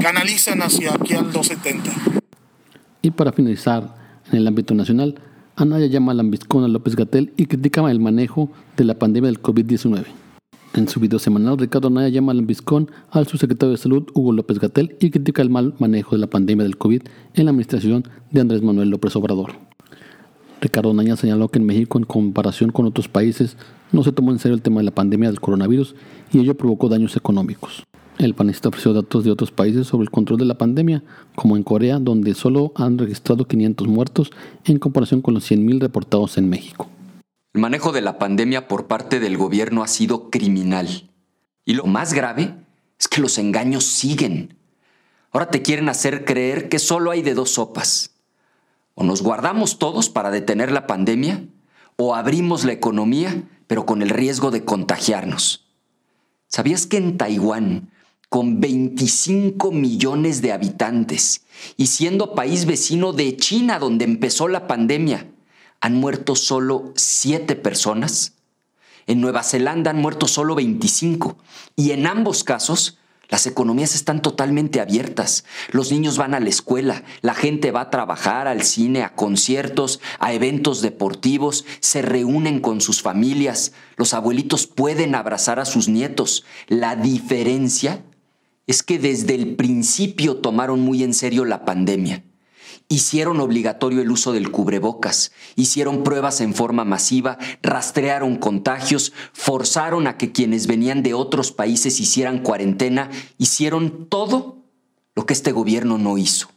canalizan 0.02 0.62
hacia 0.62 0.94
aquí 0.94 1.14
al 1.14 1.32
270. 1.32 2.21
Y 3.02 3.12
para 3.12 3.32
finalizar, 3.32 3.96
en 4.32 4.38
el 4.38 4.48
ámbito 4.48 4.74
nacional, 4.76 5.16
Anaya 5.56 5.88
llama 5.88 6.12
a 6.12 6.68
López 6.68 6.96
Gatel 6.96 7.34
y 7.36 7.46
critica 7.46 7.90
el 7.90 8.00
manejo 8.00 8.50
de 8.78 8.86
la 8.86 8.96
pandemia 8.96 9.30
del 9.30 9.42
COVID-19. 9.42 10.06
En 10.74 10.88
su 10.88 11.00
video 11.00 11.20
semanal, 11.20 11.58
Ricardo 11.58 11.90
Anaya 11.90 12.08
llama 12.08 12.32
a 12.32 12.36
Lambiscón 12.36 12.90
al 13.10 13.28
subsecretario 13.28 13.72
de 13.72 13.78
Salud, 13.78 14.08
Hugo 14.14 14.32
López 14.32 14.60
Gatel, 14.60 14.96
y 15.00 15.10
critica 15.10 15.42
el 15.42 15.50
mal 15.50 15.74
manejo 15.80 16.16
de 16.16 16.20
la 16.20 16.28
pandemia 16.28 16.64
del 16.64 16.78
COVID 16.78 17.02
en 17.34 17.46
la 17.46 17.52
administración 17.52 18.06
de 18.32 18.42
Andrés 18.42 18.62
Manuel 18.62 18.90
López 18.90 19.16
Obrador. 19.16 19.52
Ricardo 20.62 20.92
Anaya 20.92 21.18
señaló 21.18 21.50
que 21.50 21.60
en 21.60 21.66
México, 21.66 21.98
en 21.98 22.06
comparación 22.06 22.72
con 22.72 22.86
otros 22.86 23.10
países, 23.10 23.58
no 23.92 24.04
se 24.04 24.12
tomó 24.12 24.32
en 24.32 24.40
serio 24.40 24.56
el 24.56 24.62
tema 24.62 24.80
de 24.80 24.86
la 24.86 24.92
pandemia 24.92 25.30
del 25.30 25.42
coronavirus 25.42 25.96
y 26.32 26.40
ello 26.40 26.56
provocó 26.56 26.88
daños 26.88 27.18
económicos. 27.18 27.84
El 28.22 28.36
panista 28.36 28.70
ofreció 28.70 28.94
datos 28.94 29.24
de 29.24 29.32
otros 29.32 29.50
países 29.50 29.88
sobre 29.88 30.04
el 30.04 30.12
control 30.12 30.38
de 30.38 30.46
la 30.46 30.56
pandemia, 30.56 31.04
como 31.34 31.58
en 31.58 31.64
Corea, 31.64 31.98
donde 31.98 32.36
solo 32.36 32.72
han 32.76 33.00
registrado 33.00 33.48
500 33.48 33.88
muertos 33.88 34.30
en 34.64 34.78
comparación 34.78 35.24
con 35.24 35.34
los 35.34 35.50
100.000 35.50 35.82
reportados 35.82 36.38
en 36.38 36.48
México. 36.48 36.88
El 37.56 37.62
manejo 37.62 37.92
de 37.92 38.02
la 38.02 38.20
pandemia 38.20 38.68
por 38.68 38.86
parte 38.86 39.20
del 39.20 39.38
gobierno 39.38 39.82
ha 39.82 39.88
sido 39.88 40.30
criminal. 40.30 41.10
Y 41.66 41.74
lo 41.74 41.88
más 41.88 42.14
grave 42.14 42.54
es 43.00 43.08
que 43.08 43.22
los 43.22 43.40
engaños 43.40 43.86
siguen. 43.86 44.56
Ahora 45.32 45.50
te 45.50 45.64
quieren 45.64 45.90
hacer 45.90 46.24
creer 46.24 46.70
que 46.70 46.78
solo 46.78 47.10
hay 47.10 47.24
de 47.24 47.34
dos 47.34 47.50
sopas. 47.50 48.12
O 48.94 49.04
nos 49.04 49.24
guardamos 49.24 49.80
todos 49.80 50.10
para 50.10 50.30
detener 50.30 50.72
la 50.72 50.86
pandemia, 50.86 51.48
o 51.96 52.14
abrimos 52.14 52.66
la 52.66 52.74
economía, 52.74 53.50
pero 53.66 53.88
con 53.88 54.04
el 54.04 54.12
riesgo 54.12 54.52
de 54.52 54.64
contagiarnos. 54.64 55.66
¿Sabías 56.46 56.86
que 56.86 56.98
en 56.98 57.18
Taiwán 57.18 57.91
con 58.32 58.62
25 58.62 59.74
millones 59.74 60.42
de 60.42 60.54
habitantes 60.54 61.42
y 61.76 61.88
siendo 61.88 62.34
país 62.34 62.64
vecino 62.64 63.12
de 63.12 63.36
China 63.36 63.78
donde 63.78 64.06
empezó 64.06 64.48
la 64.48 64.68
pandemia, 64.68 65.28
han 65.82 65.96
muerto 65.96 66.38
solo 66.38 66.94
7 66.96 67.58
personas. 67.58 68.36
En 69.06 69.20
Nueva 69.20 69.44
Zelanda 69.44 69.92
han 69.92 70.00
muerto 70.00 70.30
solo 70.30 70.56
25 70.56 71.36
y 71.76 71.92
en 71.92 72.08
ambos 72.08 72.46
casos 72.46 72.98
las 73.28 73.48
economías 73.48 73.96
están 73.96 74.22
totalmente 74.22 74.80
abiertas. 74.80 75.44
Los 75.72 75.92
niños 75.92 76.18
van 76.18 76.34
a 76.34 76.40
la 76.40 76.48
escuela, 76.48 77.04
la 77.20 77.34
gente 77.34 77.72
va 77.72 77.82
a 77.82 77.90
trabajar, 77.90 78.48
al 78.48 78.64
cine, 78.64 79.04
a 79.04 79.14
conciertos, 79.14 80.00
a 80.20 80.32
eventos 80.32 80.82
deportivos, 80.82 81.66
se 81.82 82.02
reúnen 82.02 82.62
con 82.62 82.80
sus 82.80 83.02
familias, 83.02 83.74
los 83.98 84.14
abuelitos 84.14 84.68
pueden 84.68 85.16
abrazar 85.16 85.60
a 85.60 85.66
sus 85.66 85.90
nietos. 85.90 86.46
La 86.70 86.96
diferencia 86.96 88.06
es 88.68 88.84
que 88.84 89.00
desde 89.00 89.36
el 89.36 89.56
principio 89.56 90.38
tomaron 90.38 90.82
muy 90.82 91.04
en 91.04 91.14
serio 91.14 91.46
la 91.46 91.66
pandemia. 91.66 92.24
Hicieron 92.88 93.40
obligatorio 93.40 94.02
el 94.02 94.12
uso 94.12 94.34
del 94.34 94.52
cubrebocas, 94.52 95.32
hicieron 95.56 96.04
pruebas 96.04 96.42
en 96.42 96.54
forma 96.54 96.84
masiva, 96.84 97.38
rastrearon 97.62 98.36
contagios, 98.36 99.14
forzaron 99.32 100.08
a 100.08 100.18
que 100.18 100.32
quienes 100.32 100.68
venían 100.68 101.02
de 101.02 101.14
otros 101.14 101.54
países 101.54 102.00
hicieran 102.02 102.40
cuarentena, 102.40 103.10
hicieron 103.38 104.10
todo 104.10 104.66
lo 105.16 105.26
que 105.26 105.34
este 105.34 105.54
gobierno 105.54 105.98
no 105.98 106.18
hizo. 106.18 106.50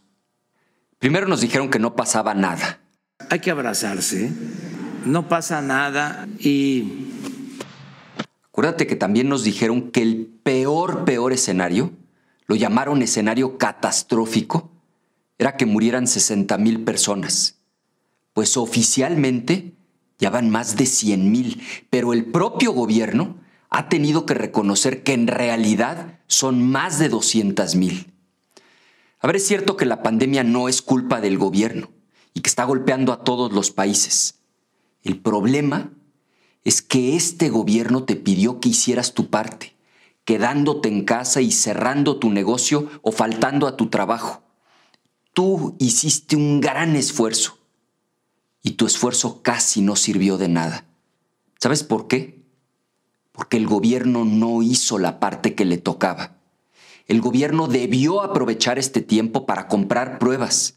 Primero 0.99 1.29
nos 1.29 1.41
dijeron 1.41 1.71
que 1.71 1.79
no 1.79 1.95
pasaba 1.95 2.35
nada. 2.35 2.81
Hay 3.31 3.39
que 3.39 3.51
abrazarse, 3.51 4.33
no 5.05 5.29
pasa 5.29 5.61
nada 5.63 6.27
y... 6.39 7.14
Acuérdate 8.55 8.87
que 8.87 8.95
también 8.95 9.29
nos 9.29 9.43
dijeron 9.43 9.91
que 9.91 10.01
el 10.01 10.29
peor, 10.45 11.05
peor 11.05 11.33
escenario 11.33 11.91
lo 12.47 12.55
llamaron 12.55 13.03
escenario 13.03 13.59
catastrófico, 13.59 14.71
era 15.39 15.57
que 15.57 15.67
murieran 15.67 16.07
60 16.07 16.57
mil 16.59 16.85
personas. 16.85 17.57
Pues 18.33 18.57
oficialmente 18.57 19.75
ya 20.21 20.31
van 20.31 20.51
más 20.51 20.77
de 20.77 20.87
100 20.87 21.33
mil, 21.33 21.65
pero 21.91 22.13
el 22.13 22.27
propio 22.27 22.71
gobierno 22.71 23.39
ha 23.71 23.89
tenido 23.89 24.25
que 24.25 24.35
reconocer 24.35 25.03
que 25.03 25.15
en 25.15 25.27
realidad 25.27 26.21
son 26.29 26.63
más 26.63 27.01
de 27.01 27.09
200 27.09 27.75
mil. 27.75 28.13
A 29.19 29.27
ver, 29.27 29.35
es 29.35 29.49
cierto 29.49 29.77
que 29.77 29.85
la 29.85 30.01
pandemia 30.01 30.45
no 30.45 30.69
es 30.69 30.81
culpa 30.81 31.21
del 31.21 31.39
gobierno 31.39 31.91
y 32.35 32.41
que 32.41 32.51
está 32.51 32.63
golpeando 32.63 33.13
a 33.13 33.25
todos 33.25 33.53
los 33.53 33.73
países. 33.73 34.37
El 35.03 35.19
problema 35.19 35.91
es 36.65 36.83
que 36.83 37.15
este 37.17 37.51
gobierno 37.51 38.05
te 38.05 38.17
pidió 38.17 38.61
que 38.61 38.71
hicieras 38.71 39.15
tu 39.15 39.29
parte 39.29 39.75
quedándote 40.25 40.89
en 40.89 41.05
casa 41.05 41.41
y 41.41 41.53
cerrando 41.53 42.19
tu 42.19 42.31
negocio 42.31 42.89
o 43.03 43.13
faltando 43.13 43.67
a 43.67 43.77
tu 43.77 43.89
trabajo. 43.89 44.43
Tú 45.33 45.77
hiciste 45.79 46.37
un 46.37 46.61
gran 46.61 46.97
esfuerzo 46.97 47.59
y 48.63 48.73
tu 48.73 48.87
esfuerzo 48.87 49.43
casi 49.43 49.83
no 49.83 49.97
sirvió 49.97 50.39
de 50.39 50.49
nada. 50.49 50.87
¿Sabes 51.59 51.83
por 51.83 52.09
qué? 52.09 52.43
Porque 53.33 53.57
el 53.57 53.67
gobierno 53.67 54.25
no 54.25 54.63
hizo 54.63 54.99
la 54.99 55.21
parte 55.21 55.55
que 55.55 55.65
le 55.65 55.77
tocaba. 55.77 56.37
El 57.07 57.21
gobierno 57.21 57.67
debió 57.67 58.23
aprovechar 58.23 58.79
este 58.79 59.03
tiempo 59.03 59.45
para 59.45 59.69
comprar 59.69 60.19
pruebas, 60.19 60.77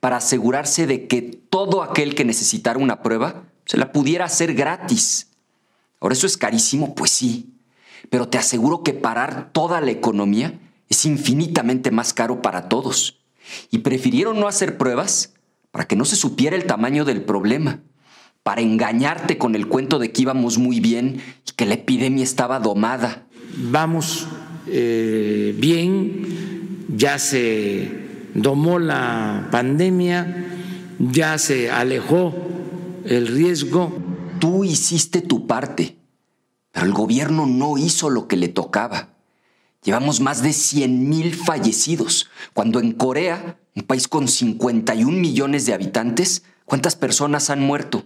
para 0.00 0.16
asegurarse 0.16 0.86
de 0.86 1.06
que 1.06 1.20
todo 1.20 1.82
aquel 1.82 2.14
que 2.14 2.24
necesitara 2.24 2.78
una 2.78 3.02
prueba 3.02 3.44
se 3.68 3.76
la 3.76 3.92
pudiera 3.92 4.24
hacer 4.24 4.54
gratis. 4.54 5.28
Ahora 6.00 6.14
eso 6.14 6.26
es 6.26 6.38
carísimo, 6.38 6.94
pues 6.94 7.10
sí, 7.10 7.50
pero 8.08 8.26
te 8.26 8.38
aseguro 8.38 8.82
que 8.82 8.94
parar 8.94 9.50
toda 9.52 9.82
la 9.82 9.90
economía 9.90 10.58
es 10.88 11.04
infinitamente 11.04 11.90
más 11.90 12.14
caro 12.14 12.40
para 12.40 12.70
todos. 12.70 13.18
Y 13.70 13.78
prefirieron 13.78 14.40
no 14.40 14.48
hacer 14.48 14.78
pruebas 14.78 15.34
para 15.70 15.86
que 15.86 15.96
no 15.96 16.06
se 16.06 16.16
supiera 16.16 16.56
el 16.56 16.64
tamaño 16.64 17.04
del 17.04 17.20
problema, 17.22 17.80
para 18.42 18.62
engañarte 18.62 19.36
con 19.36 19.54
el 19.54 19.68
cuento 19.68 19.98
de 19.98 20.12
que 20.12 20.22
íbamos 20.22 20.56
muy 20.56 20.80
bien 20.80 21.20
y 21.46 21.52
que 21.54 21.66
la 21.66 21.74
epidemia 21.74 22.24
estaba 22.24 22.60
domada. 22.60 23.26
Vamos 23.54 24.26
eh, 24.66 25.54
bien, 25.58 26.86
ya 26.96 27.18
se 27.18 27.90
domó 28.32 28.78
la 28.78 29.48
pandemia, 29.50 30.46
ya 30.98 31.36
se 31.36 31.70
alejó 31.70 32.47
el 33.08 33.26
riesgo. 33.26 33.92
Tú 34.40 34.64
hiciste 34.64 35.20
tu 35.20 35.46
parte 35.46 35.98
pero 36.78 36.86
el 36.86 36.92
gobierno 36.92 37.46
no 37.46 37.78
hizo 37.78 38.10
lo 38.10 38.28
que 38.28 38.36
le 38.36 38.48
tocaba. 38.48 39.08
Llevamos 39.82 40.20
más 40.20 40.42
de 40.42 40.52
100 40.52 41.08
mil 41.08 41.34
fallecidos, 41.34 42.30
cuando 42.52 42.80
en 42.80 42.92
Corea, 42.92 43.58
un 43.74 43.82
país 43.82 44.08
con 44.08 44.28
51 44.28 45.10
millones 45.10 45.66
de 45.66 45.74
habitantes, 45.74 46.44
¿cuántas 46.64 46.94
personas 46.96 47.50
han 47.50 47.60
muerto? 47.60 48.04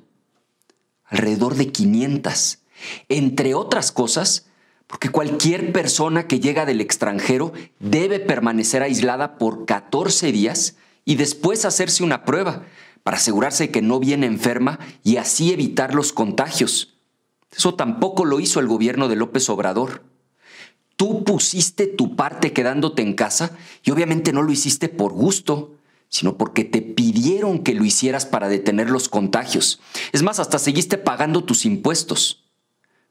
Alrededor 1.05 1.55
de 1.57 1.69
500. 1.69 2.61
Entre 3.09 3.55
otras 3.55 3.91
cosas, 3.93 4.47
porque 4.87 5.09
cualquier 5.09 5.73
persona 5.73 6.27
que 6.27 6.41
llega 6.41 6.67
del 6.67 6.81
extranjero 6.81 7.53
debe 7.79 8.21
permanecer 8.21 8.83
aislada 8.83 9.37
por 9.37 9.67
14 9.67 10.31
días 10.33 10.77
y 11.05 11.17
después 11.17 11.65
hacerse 11.65 12.05
una 12.05 12.25
prueba 12.25 12.65
para 13.03 13.17
asegurarse 13.17 13.65
de 13.65 13.71
que 13.71 13.83
no 13.83 13.99
viene 13.99 14.27
enferma 14.27 14.79
y 15.03 15.17
así 15.17 15.53
evitar 15.53 15.95
los 15.95 16.13
contagios. 16.13 16.95
Eso 17.55 17.75
tampoco 17.75 18.25
lo 18.25 18.41
hizo 18.41 18.61
el 18.61 18.67
gobierno 18.67 19.09
de 19.09 19.17
López 19.17 19.49
Obrador. 19.51 20.03
Tú 20.97 21.25
pusiste 21.25 21.87
tu 21.87 22.17
parte 22.17 22.53
quedándote 22.53 23.03
en 23.03 23.15
casa 23.15 23.57
y 23.85 23.91
obviamente 23.91 24.33
no 24.33 24.43
lo 24.43 24.53
hiciste 24.53 24.89
por 24.89 25.13
gusto, 25.13 25.75
sino 26.09 26.37
porque 26.37 26.65
te 26.65 26.83
pidieron 26.83 27.61
que 27.61 27.75
lo 27.75 27.85
hicieras 27.85 28.27
para 28.27 28.49
detener 28.49 28.91
los 28.91 29.09
contagios. 29.09 29.81
Es 30.13 30.23
más, 30.23 30.39
hasta 30.39 30.59
seguiste 30.59 30.99
pagando 30.99 31.45
tus 31.45 31.65
impuestos. 31.65 32.45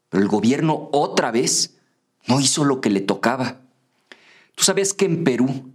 Pero 0.08 0.22
el 0.22 0.28
gobierno 0.28 0.88
otra 0.92 1.30
vez 1.30 1.76
no 2.26 2.40
hizo 2.40 2.64
lo 2.64 2.80
que 2.80 2.90
le 2.90 3.00
tocaba. 3.00 3.60
¿Tú 4.54 4.64
sabes 4.64 4.94
que 4.94 5.04
en 5.04 5.24
Perú 5.24 5.72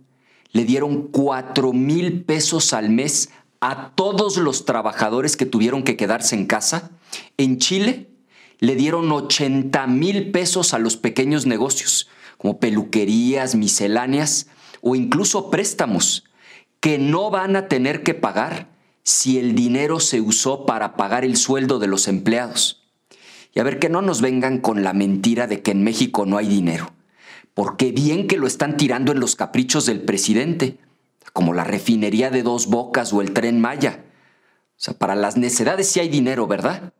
le 0.51 0.63
dieron 0.63 1.09
cuatro 1.09 1.73
mil 1.73 2.23
pesos 2.23 2.73
al 2.73 2.89
mes 2.89 3.29
a 3.59 3.91
todos 3.95 4.37
los 4.37 4.65
trabajadores 4.65 5.37
que 5.37 5.45
tuvieron 5.45 5.83
que 5.83 5.97
quedarse 5.97 6.35
en 6.35 6.45
casa? 6.45 6.91
En 7.37 7.57
Chile 7.57 8.09
le 8.59 8.75
dieron 8.75 9.11
80 9.11 9.87
mil 9.87 10.31
pesos 10.31 10.73
a 10.73 10.79
los 10.79 10.97
pequeños 10.97 11.45
negocios, 11.45 12.09
como 12.37 12.59
peluquerías, 12.59 13.55
misceláneas 13.55 14.47
o 14.81 14.95
incluso 14.95 15.49
préstamos, 15.49 16.25
que 16.79 16.97
no 16.97 17.29
van 17.29 17.55
a 17.55 17.67
tener 17.67 18.03
que 18.03 18.13
pagar 18.13 18.69
si 19.03 19.39
el 19.39 19.55
dinero 19.55 19.99
se 19.99 20.21
usó 20.21 20.65
para 20.65 20.95
pagar 20.95 21.23
el 21.23 21.37
sueldo 21.37 21.79
de 21.79 21.87
los 21.87 22.07
empleados. 22.07 22.83
Y 23.53 23.59
a 23.59 23.63
ver 23.63 23.79
que 23.79 23.89
no 23.89 24.01
nos 24.01 24.21
vengan 24.21 24.59
con 24.59 24.83
la 24.83 24.93
mentira 24.93 25.47
de 25.47 25.61
que 25.61 25.71
en 25.71 25.83
México 25.83 26.25
no 26.25 26.37
hay 26.37 26.47
dinero, 26.47 26.93
porque 27.53 27.91
bien 27.91 28.27
que 28.27 28.37
lo 28.37 28.45
están 28.45 28.77
tirando 28.77 29.11
en 29.11 29.19
los 29.19 29.35
caprichos 29.35 29.85
del 29.85 30.01
presidente, 30.01 30.77
como 31.37 31.53
la 31.53 31.63
refinería 31.63 32.31
de 32.31 32.41
dos 32.41 32.65
bocas 32.65 33.13
o 33.13 33.21
el 33.21 33.31
tren 33.31 33.61
Maya. 33.61 34.03
O 34.71 34.79
sea, 34.79 34.95
para 34.95 35.13
las 35.13 35.37
necedades 35.37 35.87
sí 35.87 35.99
hay 35.99 36.09
dinero, 36.09 36.47
¿verdad? 36.47 36.93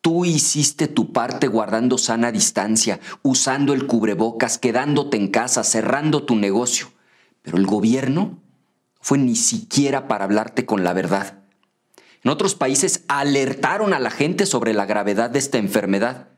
Tú 0.00 0.24
hiciste 0.24 0.88
tu 0.88 1.12
parte 1.12 1.46
guardando 1.46 1.96
sana 1.96 2.32
distancia, 2.32 2.98
usando 3.22 3.72
el 3.72 3.86
cubrebocas, 3.86 4.58
quedándote 4.58 5.16
en 5.16 5.28
casa, 5.28 5.62
cerrando 5.62 6.24
tu 6.24 6.34
negocio. 6.34 6.90
Pero 7.42 7.56
el 7.56 7.66
gobierno 7.66 8.42
fue 9.00 9.16
ni 9.16 9.36
siquiera 9.36 10.08
para 10.08 10.24
hablarte 10.24 10.66
con 10.66 10.82
la 10.82 10.92
verdad. 10.92 11.38
En 12.24 12.32
otros 12.32 12.56
países 12.56 13.04
alertaron 13.06 13.94
a 13.94 14.00
la 14.00 14.10
gente 14.10 14.44
sobre 14.44 14.74
la 14.74 14.86
gravedad 14.86 15.30
de 15.30 15.38
esta 15.38 15.58
enfermedad. 15.58 16.30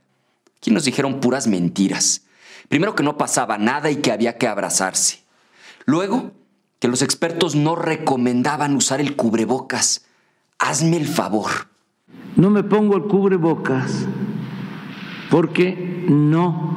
Aquí 0.58 0.70
nos 0.70 0.84
dijeron 0.84 1.20
puras 1.20 1.46
mentiras. 1.46 2.26
Primero 2.68 2.94
que 2.94 3.02
no 3.02 3.16
pasaba 3.16 3.56
nada 3.56 3.90
y 3.90 3.96
que 3.96 4.12
había 4.12 4.36
que 4.36 4.46
abrazarse. 4.46 5.20
Luego, 5.86 6.32
que 6.82 6.88
los 6.88 7.00
expertos 7.00 7.54
no 7.54 7.76
recomendaban 7.76 8.76
usar 8.76 9.00
el 9.00 9.16
cubrebocas. 9.16 10.04
Hazme 10.58 10.98
el 10.98 11.06
favor 11.06 11.72
no 12.36 12.50
me 12.50 12.62
pongo 12.62 12.96
el 12.96 13.04
cubrebocas 13.04 14.06
porque 15.30 16.04
no 16.08 16.76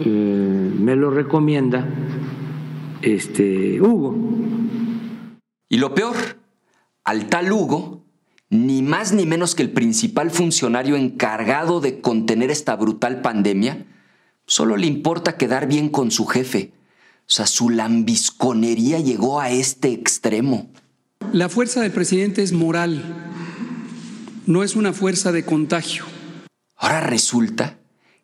eh, 0.00 0.72
me 0.78 0.96
lo 0.96 1.10
recomienda 1.10 1.86
este 3.02 3.80
Hugo. 3.80 4.16
Y 5.68 5.78
lo 5.78 5.94
peor, 5.94 6.14
al 7.04 7.26
tal 7.26 7.52
Hugo, 7.52 8.02
ni 8.48 8.82
más 8.82 9.12
ni 9.12 9.26
menos 9.26 9.54
que 9.54 9.62
el 9.62 9.72
principal 9.72 10.30
funcionario 10.30 10.96
encargado 10.96 11.80
de 11.80 12.00
contener 12.00 12.50
esta 12.50 12.76
brutal 12.76 13.22
pandemia, 13.22 13.86
solo 14.46 14.76
le 14.76 14.86
importa 14.86 15.36
quedar 15.36 15.66
bien 15.66 15.88
con 15.88 16.10
su 16.10 16.26
jefe. 16.26 16.72
O 17.26 17.32
sea, 17.32 17.46
su 17.46 17.70
lambisconería 17.70 19.00
llegó 19.00 19.40
a 19.40 19.50
este 19.50 19.92
extremo. 19.92 20.70
La 21.32 21.48
fuerza 21.48 21.80
del 21.80 21.92
presidente 21.92 22.42
es 22.42 22.52
moral 22.52 23.24
no 24.46 24.62
es 24.62 24.76
una 24.76 24.92
fuerza 24.92 25.32
de 25.32 25.44
contagio. 25.44 26.04
Ahora 26.76 27.00
resulta 27.00 27.78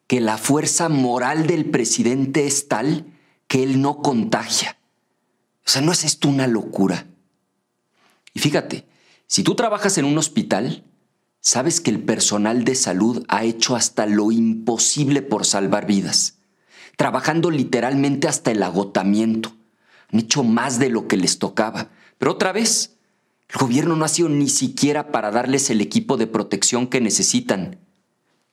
que 0.06 0.20
la 0.20 0.38
fuerza 0.38 0.88
moral 0.88 1.46
del 1.46 1.70
presidente 1.70 2.46
es 2.46 2.68
tal 2.68 3.06
que 3.46 3.62
él 3.62 3.80
no 3.80 4.02
contagia. 4.02 4.78
O 5.64 5.70
sea, 5.70 5.82
¿no 5.82 5.92
es 5.92 6.04
esto 6.04 6.28
una 6.28 6.46
locura? 6.46 7.06
Y 8.34 8.40
fíjate, 8.40 8.86
si 9.26 9.42
tú 9.42 9.54
trabajas 9.54 9.98
en 9.98 10.04
un 10.04 10.18
hospital, 10.18 10.84
sabes 11.40 11.80
que 11.80 11.90
el 11.90 12.02
personal 12.02 12.64
de 12.64 12.74
salud 12.74 13.24
ha 13.28 13.44
hecho 13.44 13.76
hasta 13.76 14.06
lo 14.06 14.30
imposible 14.32 15.22
por 15.22 15.46
salvar 15.46 15.86
vidas, 15.86 16.38
trabajando 17.00 17.50
literalmente 17.50 18.28
hasta 18.28 18.50
el 18.50 18.62
agotamiento. 18.62 19.54
Han 20.12 20.20
hecho 20.20 20.44
más 20.44 20.78
de 20.78 20.90
lo 20.90 21.08
que 21.08 21.16
les 21.16 21.38
tocaba. 21.38 21.88
Pero 22.18 22.32
otra 22.32 22.52
vez, 22.52 22.98
el 23.48 23.58
gobierno 23.58 23.96
no 23.96 24.04
ha 24.04 24.08
sido 24.08 24.28
ni 24.28 24.50
siquiera 24.50 25.10
para 25.10 25.30
darles 25.30 25.70
el 25.70 25.80
equipo 25.80 26.18
de 26.18 26.26
protección 26.26 26.88
que 26.88 27.00
necesitan. 27.00 27.78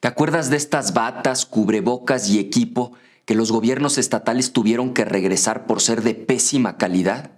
¿Te 0.00 0.08
acuerdas 0.08 0.48
de 0.48 0.56
estas 0.56 0.94
batas, 0.94 1.44
cubrebocas 1.44 2.30
y 2.30 2.38
equipo 2.38 2.94
que 3.26 3.34
los 3.34 3.52
gobiernos 3.52 3.98
estatales 3.98 4.54
tuvieron 4.54 4.94
que 4.94 5.04
regresar 5.04 5.66
por 5.66 5.82
ser 5.82 6.02
de 6.02 6.14
pésima 6.14 6.78
calidad? 6.78 7.32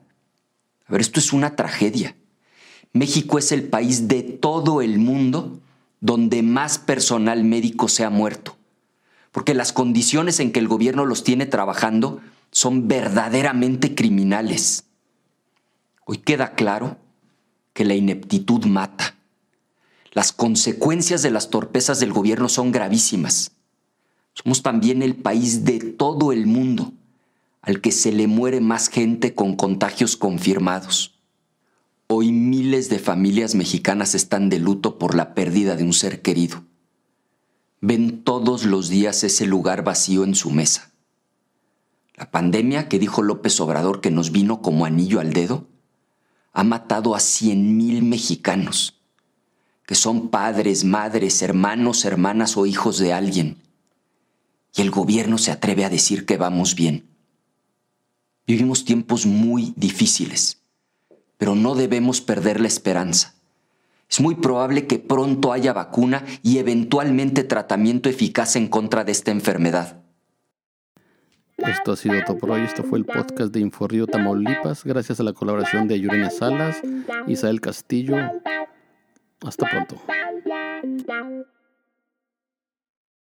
A 0.86 0.92
ver, 0.92 1.00
esto 1.00 1.18
es 1.18 1.32
una 1.32 1.56
tragedia. 1.56 2.14
México 2.92 3.36
es 3.36 3.50
el 3.50 3.64
país 3.64 4.06
de 4.06 4.22
todo 4.22 4.80
el 4.80 5.00
mundo 5.00 5.58
donde 5.98 6.44
más 6.44 6.78
personal 6.78 7.42
médico 7.42 7.88
se 7.88 8.04
ha 8.04 8.10
muerto, 8.10 8.56
porque 9.32 9.54
las 9.54 9.72
condiciones 9.72 10.40
en 10.40 10.52
que 10.52 10.58
el 10.58 10.68
gobierno 10.68 11.06
los 11.06 11.24
tiene 11.24 11.46
trabajando 11.46 12.20
son 12.50 12.88
verdaderamente 12.88 13.94
criminales. 13.94 14.84
Hoy 16.04 16.18
queda 16.18 16.54
claro 16.54 16.98
que 17.72 17.84
la 17.84 17.94
ineptitud 17.94 18.64
mata. 18.64 19.16
Las 20.12 20.32
consecuencias 20.32 21.22
de 21.22 21.30
las 21.30 21.50
torpezas 21.50 22.00
del 22.00 22.12
gobierno 22.12 22.48
son 22.48 22.72
gravísimas. 22.72 23.52
Somos 24.34 24.62
también 24.62 25.02
el 25.02 25.14
país 25.14 25.64
de 25.64 25.78
todo 25.78 26.32
el 26.32 26.46
mundo 26.46 26.92
al 27.62 27.80
que 27.80 27.92
se 27.92 28.10
le 28.10 28.26
muere 28.26 28.60
más 28.60 28.88
gente 28.88 29.34
con 29.34 29.54
contagios 29.54 30.16
confirmados. 30.16 31.20
Hoy 32.06 32.32
miles 32.32 32.88
de 32.88 32.98
familias 32.98 33.54
mexicanas 33.54 34.14
están 34.14 34.48
de 34.48 34.58
luto 34.58 34.98
por 34.98 35.14
la 35.14 35.34
pérdida 35.34 35.76
de 35.76 35.84
un 35.84 35.92
ser 35.92 36.22
querido. 36.22 36.64
Ven 37.82 38.24
todos 38.24 38.66
los 38.66 38.88
días 38.88 39.24
ese 39.24 39.46
lugar 39.46 39.82
vacío 39.82 40.24
en 40.24 40.34
su 40.34 40.50
mesa. 40.50 40.90
La 42.14 42.30
pandemia 42.30 42.88
que 42.88 42.98
dijo 42.98 43.22
López 43.22 43.58
Obrador 43.60 44.02
que 44.02 44.10
nos 44.10 44.32
vino 44.32 44.60
como 44.60 44.84
anillo 44.84 45.20
al 45.20 45.32
dedo 45.32 45.66
ha 46.52 46.62
matado 46.62 47.14
a 47.14 47.20
cien 47.20 47.78
mil 47.78 48.02
mexicanos, 48.02 49.00
que 49.86 49.94
son 49.94 50.28
padres, 50.28 50.84
madres, 50.84 51.40
hermanos, 51.40 52.04
hermanas 52.04 52.58
o 52.58 52.66
hijos 52.66 52.98
de 52.98 53.14
alguien. 53.14 53.62
Y 54.76 54.82
el 54.82 54.90
gobierno 54.90 55.38
se 55.38 55.50
atreve 55.50 55.86
a 55.86 55.90
decir 55.90 56.26
que 56.26 56.36
vamos 56.36 56.74
bien. 56.74 57.08
Vivimos 58.46 58.84
tiempos 58.84 59.24
muy 59.24 59.72
difíciles, 59.76 60.58
pero 61.38 61.54
no 61.54 61.74
debemos 61.74 62.20
perder 62.20 62.60
la 62.60 62.68
esperanza. 62.68 63.39
Es 64.10 64.20
muy 64.20 64.34
probable 64.34 64.88
que 64.88 64.98
pronto 64.98 65.52
haya 65.52 65.72
vacuna 65.72 66.24
y 66.42 66.58
eventualmente 66.58 67.44
tratamiento 67.44 68.08
eficaz 68.08 68.56
en 68.56 68.66
contra 68.66 69.04
de 69.04 69.12
esta 69.12 69.30
enfermedad. 69.30 70.02
Esto 71.56 71.92
ha 71.92 71.96
sido 71.96 72.16
todo 72.26 72.38
por 72.38 72.50
hoy. 72.50 72.62
Esto 72.62 72.82
fue 72.82 72.98
el 72.98 73.04
podcast 73.04 73.52
de 73.52 73.60
Inforrío 73.60 74.06
Tamaulipas. 74.06 74.84
Gracias 74.84 75.20
a 75.20 75.22
la 75.22 75.32
colaboración 75.32 75.86
de 75.86 76.00
Yurena 76.00 76.30
Salas, 76.30 76.80
Isabel 77.28 77.60
Castillo. 77.60 78.16
Hasta 79.42 79.68
pronto. 79.68 80.02